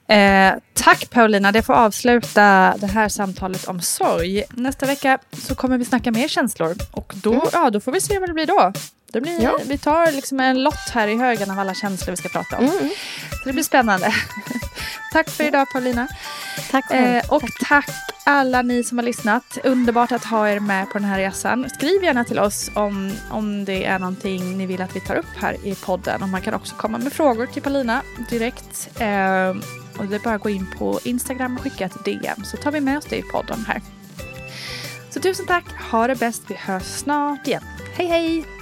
Eh, 0.06 0.54
tack 0.74 1.10
Paulina, 1.10 1.52
det 1.52 1.62
får 1.62 1.74
avsluta 1.74 2.74
det 2.78 2.86
här 2.86 3.08
samtalet 3.08 3.68
om 3.68 3.80
sorg. 3.80 4.44
Nästa 4.50 4.86
vecka 4.86 5.18
så 5.32 5.54
kommer 5.54 5.78
vi 5.78 5.84
snacka 5.84 6.10
mer 6.10 6.28
känslor 6.28 6.74
och 6.90 7.12
då, 7.16 7.32
mm. 7.32 7.46
ja, 7.52 7.70
då 7.70 7.80
får 7.80 7.92
vi 7.92 8.00
se 8.00 8.18
vad 8.18 8.28
det 8.28 8.32
blir 8.32 8.46
då. 8.46 8.72
Det 9.12 9.20
blir, 9.20 9.42
ja. 9.42 9.58
Vi 9.66 9.78
tar 9.78 10.12
liksom 10.12 10.40
en 10.40 10.62
lott 10.62 10.88
här 10.92 11.08
i 11.08 11.16
högen 11.16 11.50
av 11.50 11.58
alla 11.58 11.74
känslor 11.74 12.10
vi 12.10 12.16
ska 12.16 12.28
prata 12.28 12.58
om. 12.58 12.64
Mm. 12.64 12.90
Så 13.30 13.44
det 13.44 13.52
blir 13.52 13.64
spännande. 13.64 14.14
Tack 15.12 15.30
för 15.30 15.44
idag 15.44 15.66
Paulina. 15.72 16.08
Tack 16.70 16.90
eh, 16.90 17.22
Och 17.28 17.42
tack. 17.42 17.86
tack 17.86 18.12
alla 18.24 18.62
ni 18.62 18.84
som 18.84 18.98
har 18.98 19.04
lyssnat. 19.04 19.58
Underbart 19.64 20.12
att 20.12 20.24
ha 20.24 20.48
er 20.48 20.60
med 20.60 20.90
på 20.90 20.98
den 20.98 21.08
här 21.08 21.18
resan. 21.18 21.70
Skriv 21.70 22.04
gärna 22.04 22.24
till 22.24 22.38
oss 22.38 22.70
om, 22.74 23.12
om 23.30 23.64
det 23.64 23.84
är 23.84 23.98
någonting 23.98 24.58
ni 24.58 24.66
vill 24.66 24.82
att 24.82 24.96
vi 24.96 25.00
tar 25.00 25.14
upp 25.14 25.36
här 25.36 25.66
i 25.66 25.74
podden. 25.74 26.22
Och 26.22 26.28
man 26.28 26.40
kan 26.42 26.54
också 26.54 26.74
komma 26.74 26.98
med 26.98 27.12
frågor 27.12 27.46
till 27.46 27.62
Paulina 27.62 28.02
direkt. 28.30 28.88
Eh, 29.00 29.48
och 29.98 30.06
det 30.06 30.16
är 30.16 30.24
bara 30.24 30.34
att 30.34 30.42
gå 30.42 30.50
in 30.50 30.66
på 30.78 31.00
Instagram 31.04 31.56
och 31.56 31.62
skicka 31.62 31.84
ett 31.84 32.04
DM 32.04 32.44
så 32.44 32.56
tar 32.56 32.70
vi 32.70 32.80
med 32.80 32.98
oss 32.98 33.06
det 33.10 33.16
i 33.16 33.22
podden 33.22 33.64
här. 33.68 33.82
Så 35.10 35.20
tusen 35.20 35.46
tack, 35.46 35.64
ha 35.90 36.06
det 36.06 36.16
bäst, 36.16 36.42
vi 36.48 36.54
hörs 36.54 36.82
snart 36.82 37.46
igen. 37.46 37.62
Hej 37.96 38.06
hej! 38.06 38.61